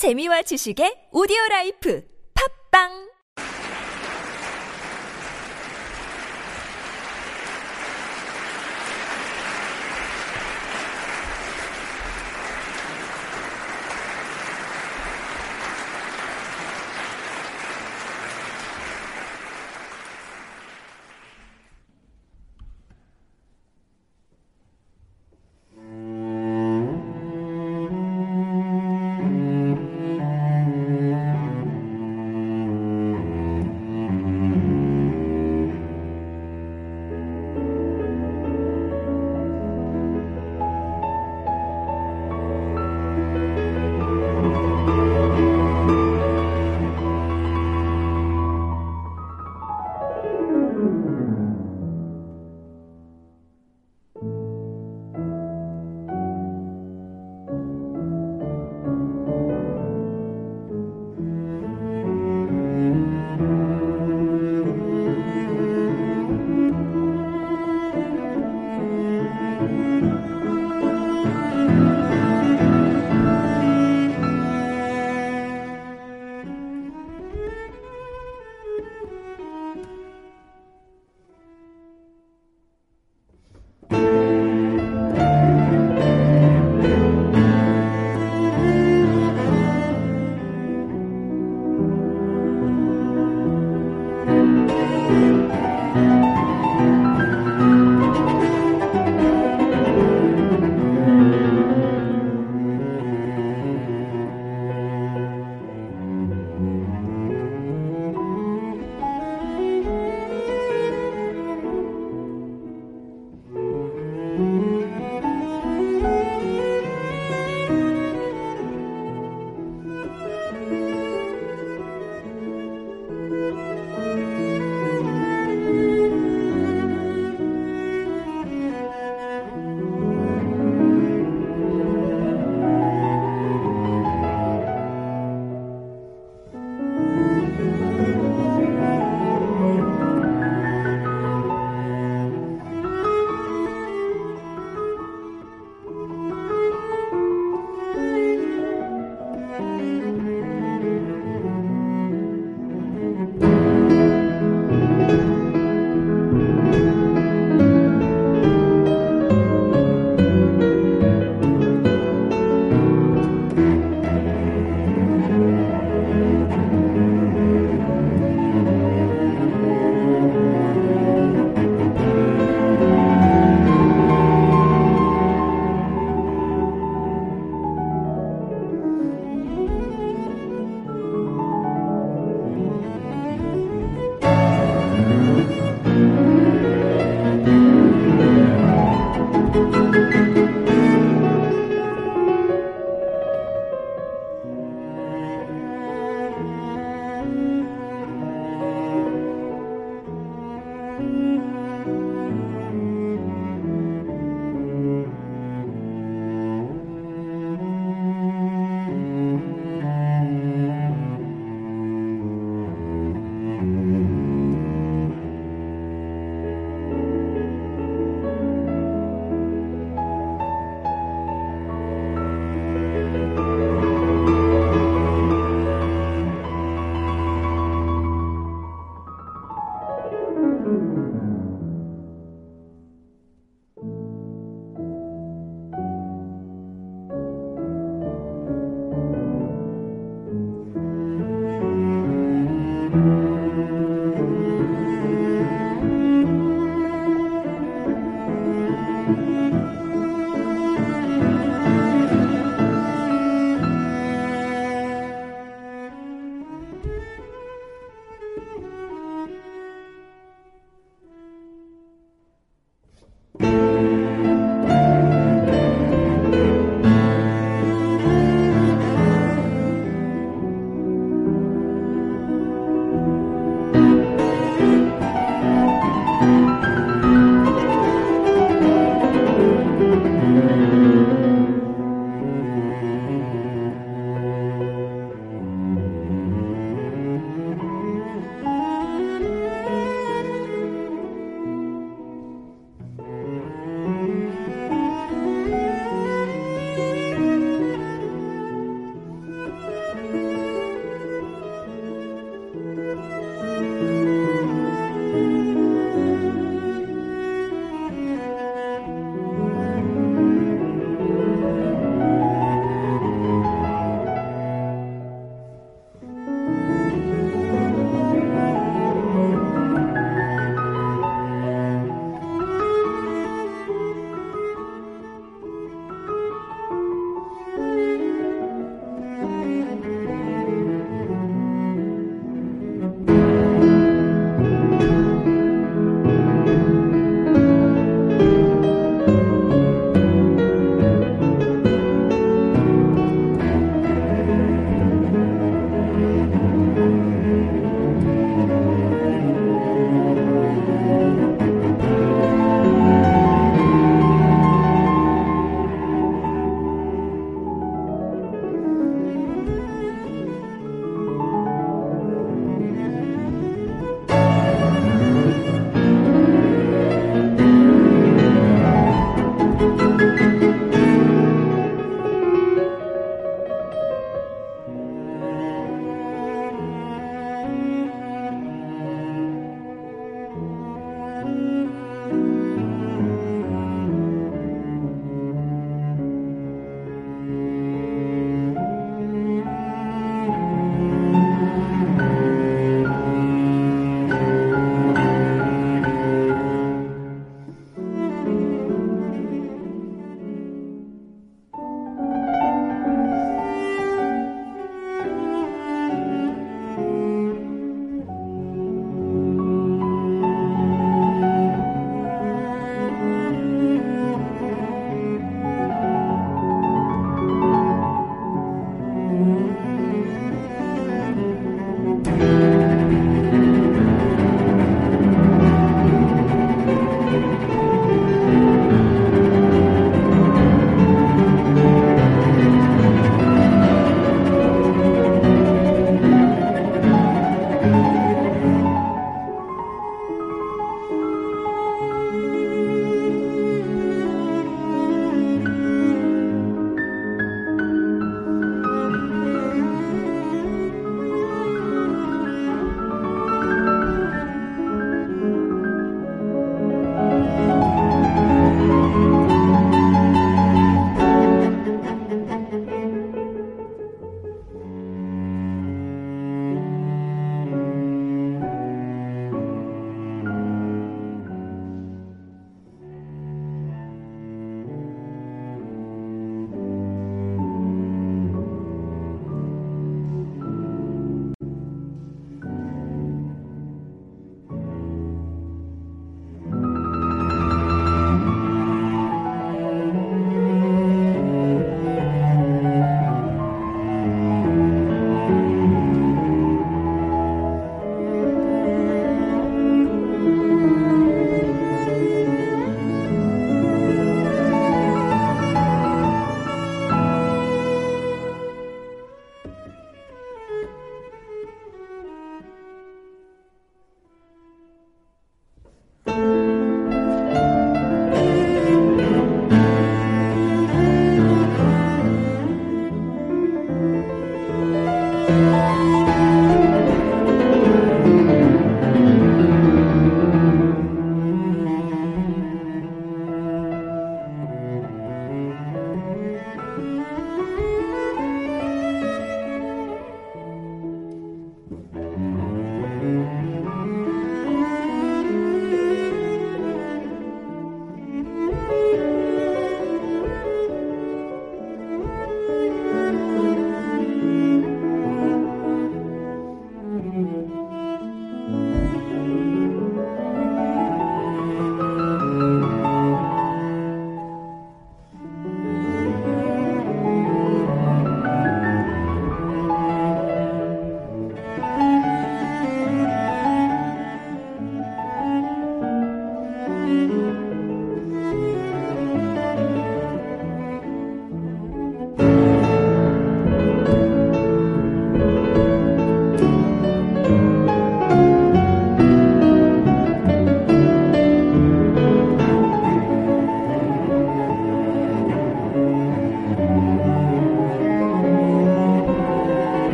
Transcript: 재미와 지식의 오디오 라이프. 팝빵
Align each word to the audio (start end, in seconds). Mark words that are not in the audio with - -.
재미와 0.00 0.40
지식의 0.48 1.12
오디오 1.12 1.36
라이프. 1.50 2.00
팝빵 2.32 3.09